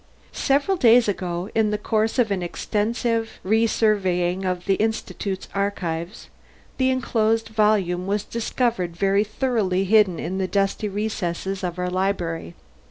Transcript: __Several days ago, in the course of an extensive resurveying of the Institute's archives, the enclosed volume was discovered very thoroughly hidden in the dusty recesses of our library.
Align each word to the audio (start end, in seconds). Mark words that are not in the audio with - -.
__Several 0.35 0.79
days 0.79 1.07
ago, 1.07 1.51
in 1.53 1.69
the 1.69 1.77
course 1.77 2.17
of 2.17 2.31
an 2.31 2.41
extensive 2.41 3.39
resurveying 3.45 4.43
of 4.45 4.65
the 4.65 4.73
Institute's 4.77 5.47
archives, 5.53 6.27
the 6.77 6.89
enclosed 6.89 7.49
volume 7.49 8.07
was 8.07 8.23
discovered 8.23 8.95
very 8.97 9.23
thoroughly 9.23 9.83
hidden 9.83 10.17
in 10.19 10.39
the 10.39 10.47
dusty 10.47 10.89
recesses 10.89 11.63
of 11.63 11.77
our 11.77 11.91
library. 11.91 12.55